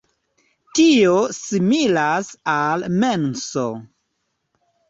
Tio 0.77 1.19
similas 1.39 2.31
al 2.57 2.89
menso. 3.05 3.67